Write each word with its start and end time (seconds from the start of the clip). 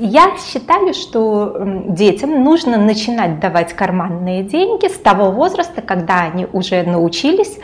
Я 0.00 0.36
считаю, 0.38 0.92
что 0.92 1.56
детям 1.86 2.42
нужно 2.42 2.78
начинать 2.78 3.38
давать 3.38 3.74
карманные 3.74 4.42
деньги 4.42 4.88
с 4.88 4.98
того 4.98 5.30
возраста, 5.30 5.82
когда 5.82 6.22
они 6.22 6.48
уже 6.52 6.82
научились 6.82 7.60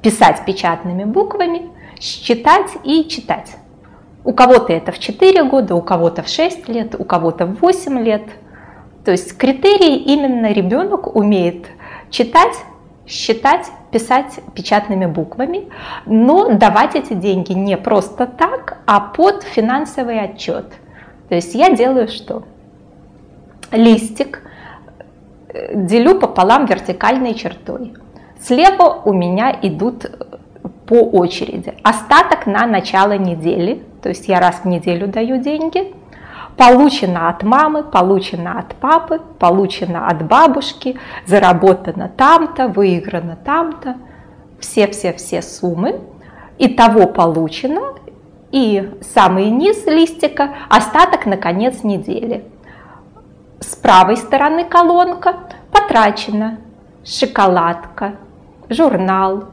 писать 0.00 0.44
печатными 0.46 1.02
буквами, 1.02 1.72
считать 1.98 2.70
и 2.84 3.08
читать. 3.08 3.56
У 4.22 4.32
кого-то 4.32 4.72
это 4.72 4.92
в 4.92 5.00
4 5.00 5.42
года, 5.42 5.74
у 5.74 5.82
кого-то 5.82 6.22
в 6.22 6.28
6 6.28 6.68
лет, 6.68 6.94
у 6.96 7.02
кого-то 7.02 7.46
в 7.46 7.60
8 7.60 7.98
лет. 7.98 8.28
То 9.04 9.10
есть 9.10 9.36
критерий 9.36 9.96
именно 9.96 10.52
ребенок 10.52 11.16
умеет 11.16 11.66
читать, 12.10 12.54
считать, 13.08 13.66
писать 13.90 14.38
печатными 14.54 15.06
буквами, 15.06 15.68
но 16.06 16.54
давать 16.54 16.94
эти 16.94 17.14
деньги 17.14 17.54
не 17.54 17.76
просто 17.76 18.26
так, 18.28 18.78
а 18.86 19.00
под 19.00 19.42
финансовый 19.42 20.20
отчет. 20.20 20.66
То 21.32 21.36
есть 21.36 21.54
я 21.54 21.70
делаю 21.70 22.08
что? 22.08 22.42
Листик 23.70 24.42
э, 25.48 25.70
делю 25.74 26.20
пополам 26.20 26.66
вертикальной 26.66 27.32
чертой. 27.32 27.94
Слева 28.38 29.00
у 29.06 29.14
меня 29.14 29.58
идут 29.62 30.10
по 30.86 30.96
очереди. 30.96 31.72
Остаток 31.82 32.44
на 32.44 32.66
начало 32.66 33.16
недели, 33.16 33.82
то 34.02 34.10
есть 34.10 34.28
я 34.28 34.40
раз 34.40 34.56
в 34.56 34.64
неделю 34.66 35.06
даю 35.06 35.38
деньги. 35.38 35.94
Получено 36.58 37.30
от 37.30 37.42
мамы, 37.44 37.82
получено 37.82 38.58
от 38.58 38.74
папы, 38.74 39.18
получено 39.38 40.08
от 40.08 40.26
бабушки, 40.26 40.98
заработано 41.24 42.10
там-то, 42.14 42.68
выиграно 42.68 43.38
там-то. 43.42 43.96
Все-все-все 44.60 45.40
суммы. 45.40 45.98
Итого 46.58 47.06
получено. 47.06 47.94
И 48.52 48.90
самый 49.14 49.50
низ 49.50 49.86
листика– 49.86 50.54
остаток 50.68 51.24
на 51.26 51.38
конец 51.38 51.82
недели. 51.82 52.44
С 53.60 53.74
правой 53.76 54.16
стороны 54.16 54.64
колонка 54.64 55.36
потрачено 55.72 56.58
шоколадка, 57.04 58.16
журнал, 58.68 59.44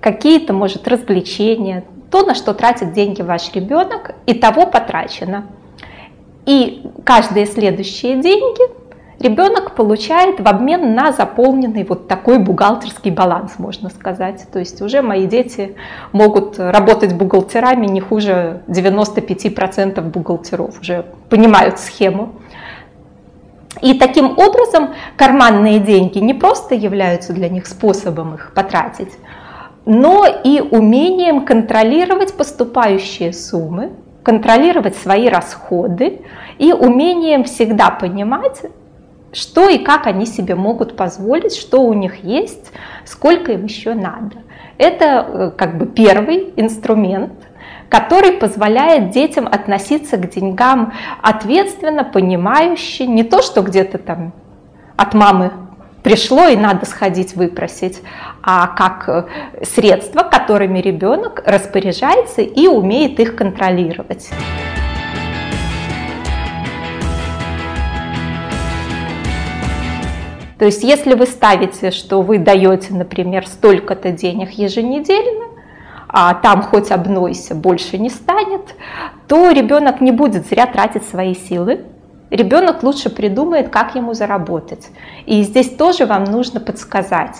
какие-то, 0.00 0.54
может, 0.54 0.88
развлечения, 0.88 1.84
то, 2.10 2.24
на 2.24 2.34
что 2.34 2.54
тратит 2.54 2.92
деньги 2.92 3.22
ваш 3.22 3.52
ребенок, 3.52 4.14
и 4.26 4.34
того 4.34 4.66
потрачено. 4.66 5.46
И 6.46 6.82
каждые 7.04 7.46
следующие 7.46 8.20
деньги 8.20 8.79
ребенок 9.20 9.74
получает 9.74 10.40
в 10.40 10.48
обмен 10.48 10.94
на 10.94 11.12
заполненный 11.12 11.84
вот 11.84 12.08
такой 12.08 12.38
бухгалтерский 12.38 13.10
баланс, 13.10 13.58
можно 13.58 13.90
сказать. 13.90 14.46
То 14.52 14.58
есть 14.58 14.80
уже 14.80 15.02
мои 15.02 15.26
дети 15.26 15.76
могут 16.12 16.58
работать 16.58 17.14
бухгалтерами 17.14 17.86
не 17.86 18.00
хуже 18.00 18.62
95% 18.66 20.00
бухгалтеров, 20.00 20.80
уже 20.80 21.04
понимают 21.28 21.78
схему. 21.78 22.32
И 23.82 23.94
таким 23.94 24.38
образом 24.38 24.90
карманные 25.16 25.78
деньги 25.78 26.18
не 26.18 26.34
просто 26.34 26.74
являются 26.74 27.32
для 27.32 27.48
них 27.48 27.66
способом 27.66 28.34
их 28.34 28.52
потратить, 28.54 29.12
но 29.86 30.26
и 30.26 30.60
умением 30.60 31.44
контролировать 31.44 32.34
поступающие 32.34 33.32
суммы, 33.32 33.90
контролировать 34.22 34.96
свои 34.96 35.28
расходы 35.28 36.20
и 36.58 36.72
умением 36.72 37.44
всегда 37.44 37.90
понимать, 37.90 38.62
что 39.32 39.68
и 39.68 39.78
как 39.78 40.06
они 40.06 40.26
себе 40.26 40.54
могут 40.54 40.96
позволить, 40.96 41.54
что 41.54 41.82
у 41.82 41.92
них 41.92 42.24
есть, 42.24 42.72
сколько 43.04 43.52
им 43.52 43.64
еще 43.64 43.94
надо. 43.94 44.36
Это 44.78 45.04
э, 45.04 45.50
как 45.56 45.78
бы 45.78 45.86
первый 45.86 46.52
инструмент, 46.56 47.32
который 47.88 48.32
позволяет 48.32 49.10
детям 49.10 49.46
относиться 49.46 50.16
к 50.16 50.30
деньгам 50.30 50.92
ответственно, 51.22 52.04
понимающе, 52.04 53.06
не 53.06 53.24
то, 53.24 53.42
что 53.42 53.62
где-то 53.62 53.98
там 53.98 54.32
от 54.96 55.14
мамы 55.14 55.52
пришло 56.02 56.48
и 56.48 56.56
надо 56.56 56.86
сходить 56.86 57.34
выпросить, 57.34 58.02
а 58.42 58.68
как 58.68 59.08
э, 59.08 59.64
средства, 59.64 60.22
которыми 60.22 60.78
ребенок 60.78 61.42
распоряжается 61.44 62.40
и 62.42 62.66
умеет 62.66 63.20
их 63.20 63.36
контролировать. 63.36 64.30
То 70.60 70.66
есть 70.66 70.82
если 70.82 71.14
вы 71.14 71.24
ставите, 71.24 71.90
что 71.90 72.20
вы 72.20 72.38
даете, 72.38 72.92
например, 72.92 73.46
столько-то 73.46 74.12
денег 74.12 74.50
еженедельно, 74.50 75.46
а 76.06 76.34
там 76.34 76.60
хоть 76.60 76.90
обнойся, 76.90 77.54
больше 77.54 77.96
не 77.96 78.10
станет, 78.10 78.76
то 79.26 79.52
ребенок 79.52 80.02
не 80.02 80.12
будет 80.12 80.46
зря 80.46 80.66
тратить 80.66 81.04
свои 81.08 81.34
силы, 81.34 81.86
ребенок 82.28 82.82
лучше 82.82 83.08
придумает, 83.08 83.70
как 83.70 83.94
ему 83.94 84.12
заработать. 84.12 84.88
И 85.24 85.42
здесь 85.44 85.70
тоже 85.70 86.04
вам 86.04 86.24
нужно 86.24 86.60
подсказать, 86.60 87.38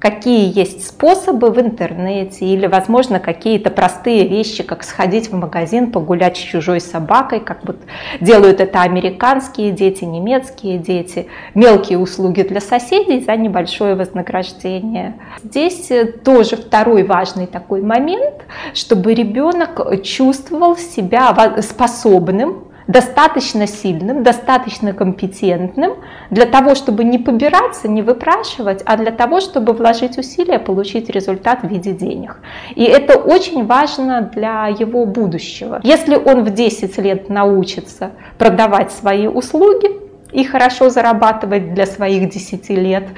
какие 0.00 0.58
есть 0.58 0.86
способы 0.86 1.50
в 1.50 1.60
интернете 1.60 2.46
или, 2.46 2.66
возможно, 2.66 3.20
какие-то 3.20 3.70
простые 3.70 4.26
вещи, 4.26 4.62
как 4.62 4.82
сходить 4.82 5.30
в 5.30 5.36
магазин, 5.36 5.92
погулять 5.92 6.38
с 6.38 6.40
чужой 6.40 6.80
собакой, 6.80 7.40
как 7.40 7.58
вот 7.64 7.76
делают 8.20 8.60
это 8.60 8.80
американские 8.80 9.70
дети, 9.72 10.04
немецкие 10.04 10.78
дети, 10.78 11.28
мелкие 11.54 11.98
услуги 11.98 12.42
для 12.42 12.60
соседей 12.60 13.20
за 13.20 13.36
небольшое 13.36 13.94
вознаграждение. 13.94 15.16
Здесь 15.44 15.90
э, 15.90 16.06
тоже 16.06 16.56
второй 16.56 17.04
важный 17.04 17.46
такой 17.46 17.82
момент, 17.82 18.46
чтобы 18.72 19.12
ребенок 19.12 20.02
чувствовал 20.02 20.76
себя 20.78 21.60
способным 21.60 22.69
достаточно 22.86 23.66
сильным, 23.66 24.22
достаточно 24.22 24.92
компетентным 24.92 25.94
для 26.30 26.46
того, 26.46 26.74
чтобы 26.74 27.04
не 27.04 27.18
побираться, 27.18 27.88
не 27.88 28.02
выпрашивать, 28.02 28.82
а 28.84 28.96
для 28.96 29.10
того, 29.10 29.40
чтобы 29.40 29.72
вложить 29.72 30.18
усилия, 30.18 30.58
получить 30.58 31.10
результат 31.10 31.62
в 31.62 31.68
виде 31.68 31.92
денег. 31.92 32.38
И 32.74 32.84
это 32.84 33.18
очень 33.18 33.66
важно 33.66 34.30
для 34.34 34.66
его 34.66 35.06
будущего. 35.06 35.80
Если 35.82 36.16
он 36.16 36.44
в 36.44 36.50
10 36.50 36.98
лет 36.98 37.28
научится 37.28 38.10
продавать 38.38 38.92
свои 38.92 39.26
услуги, 39.26 40.00
и 40.32 40.44
хорошо 40.44 40.90
зарабатывать 40.90 41.74
для 41.74 41.86
своих 41.86 42.28
10 42.28 42.70
лет, 42.70 43.08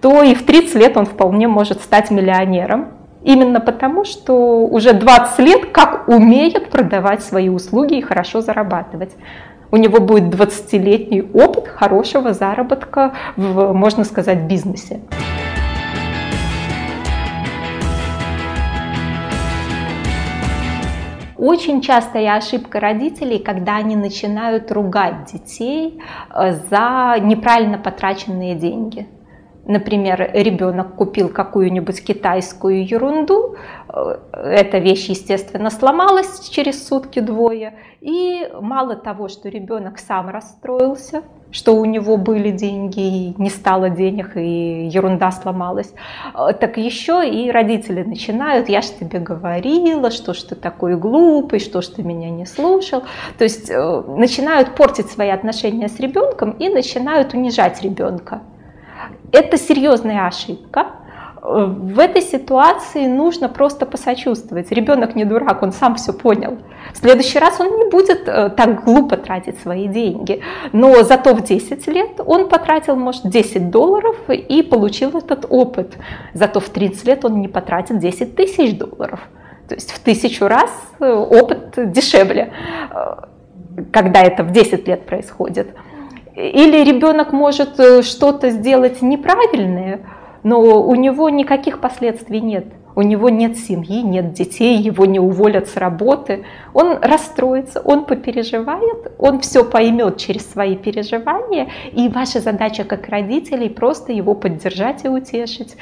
то 0.00 0.22
и 0.22 0.34
в 0.34 0.44
30 0.44 0.74
лет 0.76 0.96
он 0.96 1.04
вполне 1.04 1.46
может 1.46 1.82
стать 1.82 2.10
миллионером, 2.10 2.88
Именно 3.24 3.60
потому, 3.60 4.04
что 4.04 4.66
уже 4.66 4.92
20 4.92 5.38
лет 5.38 5.66
как 5.72 6.08
умеет 6.08 6.70
продавать 6.70 7.22
свои 7.22 7.48
услуги 7.48 7.98
и 7.98 8.02
хорошо 8.02 8.40
зарабатывать. 8.40 9.12
У 9.70 9.76
него 9.76 10.00
будет 10.00 10.34
20-летний 10.34 11.22
опыт 11.22 11.68
хорошего 11.68 12.32
заработка 12.32 13.12
в, 13.36 13.72
можно 13.72 14.04
сказать, 14.04 14.42
бизнесе. 14.42 15.00
Очень 21.36 21.80
частая 21.80 22.36
ошибка 22.36 22.78
родителей, 22.78 23.38
когда 23.38 23.76
они 23.76 23.96
начинают 23.96 24.70
ругать 24.70 25.32
детей 25.32 26.00
э, 26.32 26.52
за 26.70 27.16
неправильно 27.20 27.78
потраченные 27.78 28.54
деньги. 28.54 29.08
Например, 29.64 30.28
ребенок 30.34 30.96
купил 30.96 31.28
какую-нибудь 31.28 32.02
китайскую 32.02 32.84
ерунду, 32.84 33.54
э, 33.88 34.18
эта 34.32 34.78
вещь, 34.78 35.08
естественно, 35.08 35.70
сломалась 35.70 36.48
через 36.48 36.88
сутки-двое, 36.88 37.74
и 38.00 38.48
мало 38.60 38.96
того, 38.96 39.28
что 39.28 39.48
ребенок 39.48 40.00
сам 40.00 40.30
расстроился, 40.30 41.22
что 41.52 41.76
у 41.76 41.84
него 41.84 42.16
были 42.16 42.50
деньги, 42.50 43.00
и 43.00 43.34
не 43.38 43.50
стало 43.50 43.88
денег, 43.88 44.36
и 44.36 44.88
ерунда 44.88 45.30
сломалась, 45.30 45.94
э, 46.34 46.54
так 46.54 46.76
еще 46.76 47.22
и 47.28 47.48
родители 47.52 48.02
начинают, 48.02 48.68
я 48.68 48.82
же 48.82 48.88
тебе 48.98 49.20
говорила, 49.20 50.10
что 50.10 50.34
ж 50.34 50.42
ты 50.42 50.54
такой 50.56 50.96
глупый, 50.96 51.60
что 51.60 51.82
ж 51.82 51.86
ты 51.86 52.02
меня 52.02 52.30
не 52.30 52.46
слушал. 52.46 53.04
То 53.38 53.44
есть 53.44 53.70
э, 53.70 54.02
начинают 54.08 54.74
портить 54.74 55.08
свои 55.08 55.28
отношения 55.28 55.88
с 55.88 56.00
ребенком 56.00 56.50
и 56.50 56.68
начинают 56.68 57.32
унижать 57.32 57.80
ребенка. 57.80 58.42
Это 59.32 59.56
серьезная 59.56 60.26
ошибка. 60.26 60.86
В 61.42 61.98
этой 61.98 62.22
ситуации 62.22 63.06
нужно 63.06 63.48
просто 63.48 63.84
посочувствовать. 63.84 64.70
Ребенок 64.70 65.16
не 65.16 65.24
дурак, 65.24 65.62
он 65.62 65.72
сам 65.72 65.96
все 65.96 66.12
понял. 66.12 66.58
В 66.92 66.98
следующий 66.98 67.40
раз 67.40 67.58
он 67.58 67.78
не 67.78 67.90
будет 67.90 68.28
э, 68.28 68.50
так 68.50 68.84
глупо 68.84 69.16
тратить 69.16 69.58
свои 69.60 69.88
деньги. 69.88 70.40
Но 70.72 71.02
зато 71.02 71.34
в 71.34 71.42
10 71.42 71.84
лет 71.88 72.20
он 72.24 72.48
потратил, 72.48 72.94
может, 72.94 73.28
10 73.28 73.70
долларов 73.70 74.16
и 74.28 74.62
получил 74.62 75.18
этот 75.18 75.46
опыт. 75.48 75.96
Зато 76.32 76.60
в 76.60 76.68
30 76.68 77.08
лет 77.08 77.24
он 77.24 77.40
не 77.40 77.48
потратит 77.48 77.98
10 77.98 78.36
тысяч 78.36 78.78
долларов. 78.78 79.18
То 79.68 79.74
есть 79.74 79.90
в 79.90 79.98
тысячу 79.98 80.46
раз 80.46 80.70
э, 81.00 81.12
опыт 81.12 81.72
дешевле, 81.76 82.52
э, 82.90 83.16
когда 83.90 84.22
это 84.22 84.44
в 84.44 84.52
10 84.52 84.86
лет 84.86 85.06
происходит. 85.06 85.74
Или 86.34 86.82
ребенок 86.82 87.32
может 87.32 87.78
э, 87.78 88.02
что-то 88.02 88.50
сделать 88.50 89.02
неправильное, 89.02 90.00
но 90.42 90.60
у 90.60 90.94
него 90.94 91.28
никаких 91.28 91.80
последствий 91.80 92.40
нет. 92.40 92.66
у 92.94 93.02
него 93.02 93.28
нет 93.28 93.56
семьи, 93.56 94.02
нет 94.02 94.32
детей, 94.32 94.76
его 94.76 95.06
не 95.06 95.18
уволят 95.18 95.68
с 95.68 95.76
работы, 95.76 96.44
он 96.74 96.98
расстроится, 97.00 97.80
он 97.80 98.04
попереживает, 98.04 99.12
он 99.18 99.40
все 99.40 99.64
поймет 99.64 100.18
через 100.18 100.50
свои 100.50 100.76
переживания, 100.76 101.68
и 101.92 102.08
ваша 102.08 102.40
задача 102.40 102.84
как 102.84 103.08
родителей 103.08 103.70
просто 103.70 104.12
его 104.12 104.34
поддержать 104.34 105.04
и 105.04 105.08
утешить. 105.08 105.76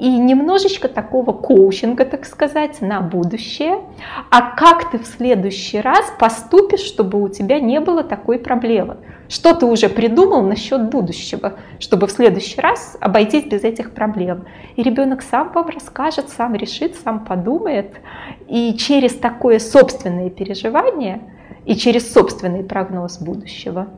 И 0.00 0.08
немножечко 0.16 0.88
такого 0.88 1.32
коучинга, 1.32 2.06
так 2.06 2.24
сказать, 2.24 2.80
на 2.80 3.02
будущее. 3.02 3.82
А 4.30 4.56
как 4.56 4.90
ты 4.90 4.98
в 4.98 5.06
следующий 5.06 5.78
раз 5.78 6.10
поступишь, 6.18 6.80
чтобы 6.80 7.22
у 7.22 7.28
тебя 7.28 7.60
не 7.60 7.80
было 7.80 8.02
такой 8.02 8.38
проблемы? 8.38 8.96
Что 9.28 9.54
ты 9.54 9.66
уже 9.66 9.90
придумал 9.90 10.42
насчет 10.42 10.88
будущего, 10.88 11.52
чтобы 11.78 12.06
в 12.06 12.12
следующий 12.12 12.62
раз 12.62 12.96
обойтись 12.98 13.44
без 13.44 13.62
этих 13.62 13.92
проблем? 13.92 14.46
И 14.76 14.82
ребенок 14.82 15.20
сам 15.20 15.52
вам 15.52 15.68
расскажет, 15.68 16.30
сам 16.30 16.54
решит, 16.54 16.96
сам 16.96 17.26
подумает. 17.26 18.00
И 18.48 18.74
через 18.78 19.14
такое 19.14 19.58
собственное 19.58 20.30
переживание 20.30 21.20
и 21.66 21.76
через 21.76 22.10
собственный 22.10 22.64
прогноз 22.64 23.18
будущего 23.18 23.88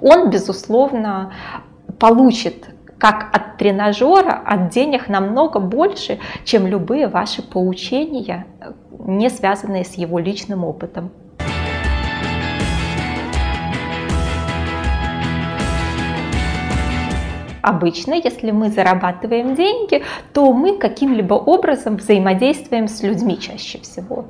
он, 0.00 0.30
безусловно, 0.30 1.32
получит 1.98 2.68
как 2.98 3.28
от 3.32 3.56
тренажера, 3.58 4.37
от 4.48 4.70
денег 4.70 5.08
намного 5.08 5.60
больше, 5.60 6.18
чем 6.44 6.66
любые 6.66 7.06
ваши 7.06 7.42
поучения, 7.42 8.46
не 8.98 9.28
связанные 9.28 9.84
с 9.84 9.94
его 9.94 10.18
личным 10.18 10.64
опытом. 10.64 11.10
Обычно, 17.60 18.14
если 18.14 18.50
мы 18.50 18.70
зарабатываем 18.70 19.54
деньги, 19.54 20.02
то 20.32 20.50
мы 20.54 20.78
каким-либо 20.78 21.34
образом 21.34 21.98
взаимодействуем 21.98 22.88
с 22.88 23.02
людьми 23.02 23.38
чаще 23.38 23.78
всего. 23.80 24.24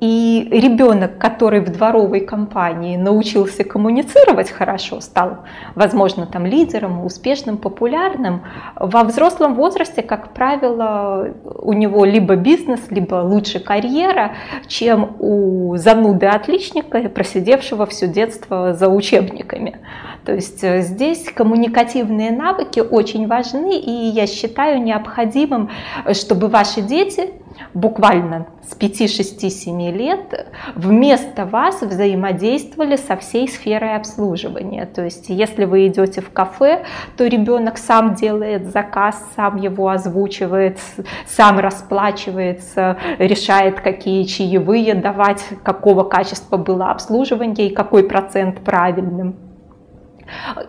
И 0.00 0.48
ребенок, 0.50 1.18
который 1.18 1.60
в 1.60 1.70
дворовой 1.70 2.20
компании 2.20 2.96
научился 2.96 3.64
коммуницировать 3.64 4.50
хорошо, 4.50 5.02
стал, 5.02 5.40
возможно, 5.74 6.26
там 6.26 6.46
лидером, 6.46 7.04
успешным, 7.04 7.58
популярным, 7.58 8.42
во 8.76 9.04
взрослом 9.04 9.54
возрасте, 9.54 10.00
как 10.02 10.32
правило, 10.32 11.34
у 11.44 11.74
него 11.74 12.06
либо 12.06 12.36
бизнес, 12.36 12.80
либо 12.90 13.16
лучше 13.16 13.60
карьера, 13.60 14.32
чем 14.66 15.16
у 15.18 15.76
зануды 15.76 16.26
отличника, 16.26 17.08
просидевшего 17.10 17.84
все 17.84 18.08
детство 18.08 18.72
за 18.72 18.88
учебниками. 18.88 19.80
То 20.24 20.32
есть 20.32 20.64
э, 20.64 20.80
здесь 20.80 21.24
коммуникативные 21.24 22.30
навыки 22.30 22.80
очень 22.80 23.26
важны, 23.26 23.78
и 23.78 23.90
я 23.90 24.26
считаю 24.26 24.82
необходимым, 24.82 25.70
чтобы 26.12 26.48
ваши 26.48 26.80
дети 26.80 27.30
буквально 27.74 28.46
с 28.68 28.74
5, 28.74 29.10
6, 29.10 29.52
7 29.52 29.90
лет 29.90 30.46
вместо 30.74 31.44
вас 31.44 31.82
взаимодействовали 31.82 32.96
со 32.96 33.16
всей 33.16 33.48
сферой 33.48 33.96
обслуживания. 33.96 34.86
То 34.86 35.04
есть 35.04 35.28
если 35.28 35.64
вы 35.64 35.86
идете 35.86 36.20
в 36.20 36.30
кафе, 36.30 36.84
то 37.16 37.26
ребенок 37.26 37.78
сам 37.78 38.14
делает 38.14 38.66
заказ, 38.72 39.22
сам 39.36 39.56
его 39.56 39.88
озвучивает, 39.88 40.78
сам 41.26 41.58
расплачивается, 41.58 42.96
решает, 43.18 43.80
какие 43.80 44.24
чаевые 44.24 44.94
давать, 44.94 45.44
какого 45.62 46.04
качества 46.04 46.56
было 46.56 46.90
обслуживание 46.90 47.68
и 47.68 47.74
какой 47.74 48.04
процент 48.04 48.60
правильным. 48.60 49.36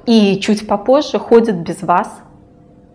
И 0.05 0.39
чуть 0.39 0.67
попозже 0.67 1.19
ходит 1.19 1.57
без 1.57 1.83
вас, 1.83 2.23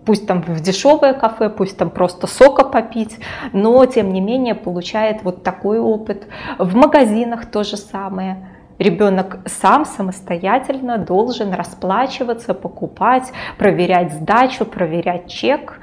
пусть 0.06 0.26
там 0.26 0.40
в 0.40 0.60
дешевое 0.60 1.12
кафе, 1.12 1.50
пусть 1.50 1.76
там 1.76 1.90
просто 1.90 2.26
сока 2.26 2.64
попить, 2.64 3.18
но 3.52 3.84
тем 3.84 4.12
не 4.12 4.20
менее 4.20 4.54
получает 4.54 5.22
вот 5.24 5.42
такой 5.42 5.78
опыт. 5.78 6.28
В 6.58 6.74
магазинах 6.76 7.46
то 7.46 7.64
же 7.64 7.76
самое. 7.76 8.48
Ребенок 8.78 9.38
сам 9.46 9.84
самостоятельно 9.84 10.98
должен 10.98 11.52
расплачиваться, 11.52 12.54
покупать, 12.54 13.32
проверять 13.58 14.12
сдачу, 14.12 14.64
проверять 14.64 15.28
чек. 15.28 15.80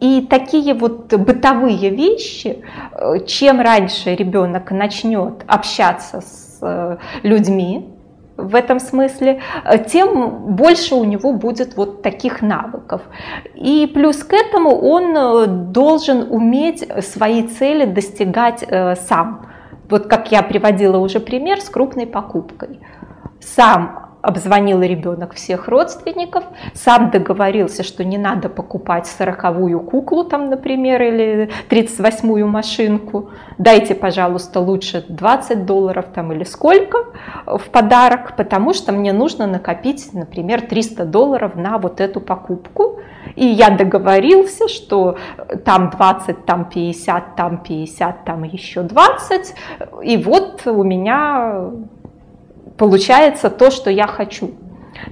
И 0.00 0.26
такие 0.28 0.74
вот 0.74 1.14
бытовые 1.14 1.90
вещи, 1.90 2.64
чем 3.26 3.60
раньше 3.60 4.16
ребенок 4.16 4.72
начнет 4.72 5.44
общаться 5.46 6.20
с 6.20 6.58
э, 6.60 6.96
людьми, 7.22 7.99
в 8.42 8.54
этом 8.54 8.80
смысле, 8.80 9.40
э, 9.64 9.78
тем 9.84 10.54
больше 10.54 10.94
у 10.94 11.04
него 11.04 11.32
будет 11.32 11.76
вот 11.76 12.02
таких 12.02 12.42
навыков. 12.42 13.02
И 13.54 13.90
плюс 13.92 14.24
к 14.24 14.32
этому 14.32 14.70
он 14.70 15.16
э, 15.16 15.46
должен 15.46 16.26
уметь 16.30 16.86
свои 17.04 17.46
цели 17.46 17.84
достигать 17.84 18.64
э, 18.66 18.96
сам. 18.96 19.46
Вот 19.88 20.06
как 20.06 20.32
я 20.32 20.42
приводила 20.42 20.98
уже 20.98 21.20
пример 21.20 21.60
с 21.60 21.68
крупной 21.68 22.06
покупкой. 22.06 22.80
Сам 23.40 24.09
обзвонил 24.22 24.82
ребенок 24.82 25.34
всех 25.34 25.68
родственников, 25.68 26.44
сам 26.74 27.10
договорился, 27.10 27.82
что 27.82 28.04
не 28.04 28.18
надо 28.18 28.48
покупать 28.48 29.06
сороковую 29.06 29.80
куклу 29.80 30.24
там, 30.24 30.50
например, 30.50 31.02
или 31.02 31.50
38-ю 31.68 32.46
машинку, 32.46 33.30
дайте, 33.58 33.94
пожалуйста, 33.94 34.60
лучше 34.60 35.04
20 35.08 35.66
долларов 35.66 36.06
там 36.14 36.32
или 36.32 36.44
сколько 36.44 36.98
в 37.46 37.70
подарок, 37.70 38.36
потому 38.36 38.74
что 38.74 38.92
мне 38.92 39.12
нужно 39.12 39.46
накопить, 39.46 40.10
например, 40.12 40.62
300 40.62 41.04
долларов 41.04 41.54
на 41.54 41.78
вот 41.78 42.00
эту 42.00 42.20
покупку. 42.20 43.00
И 43.36 43.46
я 43.46 43.70
договорился, 43.70 44.68
что 44.68 45.16
там 45.64 45.90
20, 45.90 46.44
там 46.46 46.64
50, 46.64 47.36
там 47.36 47.62
50, 47.62 48.24
там 48.24 48.42
еще 48.44 48.82
20, 48.82 49.54
и 50.02 50.16
вот 50.16 50.66
у 50.66 50.82
меня 50.82 51.70
получается 52.80 53.50
то, 53.50 53.70
что 53.70 53.90
я 53.90 54.06
хочу. 54.06 54.52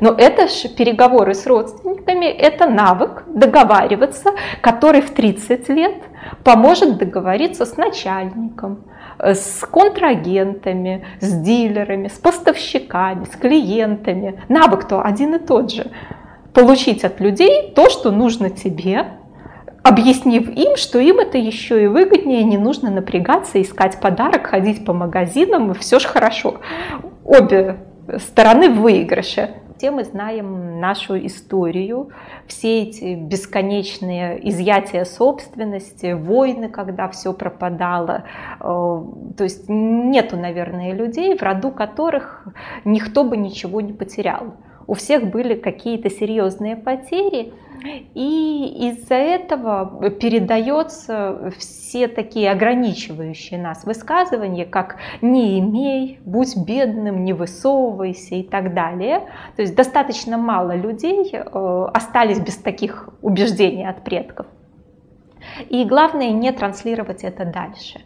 Но 0.01 0.13
это 0.13 0.49
же 0.49 0.71
переговоры 0.71 1.35
с 1.35 1.47
родственниками, 1.47 2.25
это 2.25 2.67
навык 2.67 3.25
договариваться, 3.27 4.31
который 4.63 5.03
в 5.03 5.11
30 5.11 5.69
лет 5.69 5.97
поможет 6.45 6.97
договориться 6.97 7.67
с 7.67 7.77
начальником, 7.77 8.85
с 9.19 9.67
контрагентами, 9.71 11.05
с 11.21 11.31
дилерами, 11.43 12.09
с 12.09 12.19
поставщиками, 12.19 13.25
с 13.25 13.37
клиентами. 13.37 14.43
Навык-то 14.49 15.03
один 15.03 15.35
и 15.35 15.39
тот 15.39 15.71
же. 15.71 15.91
Получить 16.55 17.05
от 17.05 17.21
людей 17.21 17.73
то, 17.77 17.91
что 17.91 18.11
нужно 18.11 18.49
тебе, 18.49 19.09
объяснив 19.83 20.49
им, 20.49 20.77
что 20.77 20.99
им 20.99 21.19
это 21.19 21.37
еще 21.37 21.85
и 21.85 21.87
выгоднее, 21.87 22.45
не 22.45 22.57
нужно 22.57 22.91
напрягаться, 22.91 23.61
искать 23.61 24.01
подарок, 24.01 24.47
ходить 24.47 24.87
по 24.87 24.95
магазинам, 24.95 25.73
и 25.73 25.75
все 25.75 25.99
же 25.99 26.09
хорошо 26.09 26.61
обе 27.29 27.77
стороны 28.19 28.71
в 28.71 28.81
выигрыше. 28.81 29.51
Все 29.77 29.93
мы 29.93 30.03
знаем 30.03 30.81
нашу 30.81 31.25
историю, 31.25 32.09
все 32.49 32.83
эти 32.83 33.15
бесконечные 33.15 34.49
изъятия 34.49 35.05
собственности, 35.05 36.15
войны, 36.15 36.69
когда 36.69 37.09
все 37.09 37.33
пропадало. 37.33 38.25
Э, 38.59 38.65
то 39.37 39.45
есть 39.45 39.67
нету, 39.69 40.37
наверное, 40.37 40.95
людей, 40.95 41.39
в 41.39 41.43
роду 41.43 41.71
которых 41.71 42.45
никто 42.85 43.23
бы 43.23 43.37
ничего 43.37 43.81
не 43.81 43.93
потерял. 43.93 44.55
У 44.89 44.95
всех 44.95 45.31
были 45.31 45.55
какие-то 45.55 46.09
серьезные 46.09 46.75
потери, 46.75 47.53
и 48.15 48.89
из-за 48.89 49.17
этого 49.17 50.11
передается 50.11 51.53
все 51.59 52.09
такие 52.09 52.51
ограничивающие 52.51 53.61
нас 53.61 53.85
высказывания, 53.85 54.65
как 54.65 54.97
«не 55.21 55.61
имей», 55.61 56.19
«будь 56.25 56.57
бедным», 56.57 57.23
«не 57.23 57.35
высовывайся» 57.35 58.37
и 58.37 58.43
так 58.43 58.73
далее. 58.73 59.29
То 59.57 59.63
есть 59.63 59.77
достаточно 59.77 60.39
мало 60.39 60.75
людей 60.75 61.31
э, 61.33 61.89
остались 61.93 62.41
без 62.41 62.57
таких 62.57 63.11
убеждений 63.21 63.87
от 63.87 64.03
предков. 64.03 64.47
И 65.69 65.85
главное 65.85 66.31
не 66.31 66.51
транслировать 66.51 67.25
это 67.25 67.45
дальше. 67.45 68.01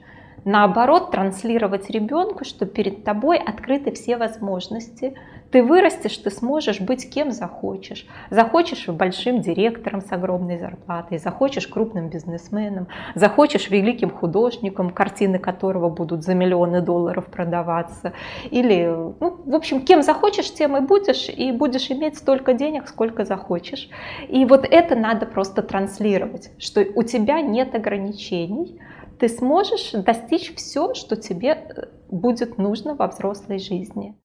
Наоборот, 0.44 1.12
транслировать 1.12 1.88
ребенку, 1.88 2.44
что 2.44 2.66
перед 2.66 3.04
тобой 3.04 3.38
открыты 3.38 3.92
все 3.92 4.16
возможности, 4.16 5.14
ты 5.52 5.62
вырастешь, 5.62 6.16
ты 6.16 6.30
сможешь 6.30 6.80
быть 6.80 7.08
кем 7.10 7.30
захочешь. 7.30 8.06
Захочешь 8.30 8.88
большим 8.88 9.42
директором 9.42 10.00
с 10.00 10.10
огромной 10.10 10.58
зарплатой, 10.58 11.18
захочешь 11.18 11.68
крупным 11.68 12.08
бизнесменом, 12.08 12.88
захочешь 13.14 13.70
великим 13.70 14.10
художником, 14.10 14.90
картины 14.90 15.38
которого 15.38 15.90
будут 15.90 16.24
за 16.24 16.34
миллионы 16.34 16.80
долларов 16.80 17.26
продаваться. 17.26 18.14
Или, 18.50 18.86
ну, 19.20 19.40
в 19.44 19.54
общем, 19.54 19.82
кем 19.82 20.02
захочешь, 20.02 20.52
тем 20.52 20.76
и 20.76 20.80
будешь, 20.80 21.28
и 21.28 21.52
будешь 21.52 21.90
иметь 21.90 22.16
столько 22.16 22.54
денег, 22.54 22.88
сколько 22.88 23.24
захочешь. 23.26 23.90
И 24.28 24.44
вот 24.46 24.66
это 24.68 24.96
надо 24.96 25.26
просто 25.26 25.62
транслировать, 25.62 26.50
что 26.58 26.82
у 26.94 27.02
тебя 27.02 27.42
нет 27.42 27.74
ограничений, 27.74 28.80
ты 29.18 29.28
сможешь 29.28 29.92
достичь 29.92 30.54
все, 30.54 30.94
что 30.94 31.16
тебе 31.16 31.50
э, 31.50 31.88
будет 32.10 32.58
нужно 32.58 32.94
во 32.94 33.08
взрослой 33.08 33.58
жизни. 33.58 34.16